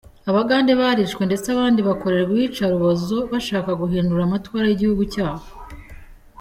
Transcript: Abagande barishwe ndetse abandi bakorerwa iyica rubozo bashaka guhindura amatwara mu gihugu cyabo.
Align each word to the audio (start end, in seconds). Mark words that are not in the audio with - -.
Abagande 0.29 0.71
barishwe 0.81 1.21
ndetse 1.29 1.47
abandi 1.49 1.79
bakorerwa 1.87 2.33
iyica 2.37 2.65
rubozo 2.73 3.17
bashaka 3.31 3.69
guhindura 3.81 4.21
amatwara 4.27 4.67
mu 4.71 4.75
gihugu 4.81 5.03
cyabo. 5.13 5.45